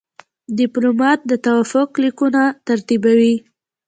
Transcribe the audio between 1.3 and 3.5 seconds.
توافق لیکونه ترتیبوي.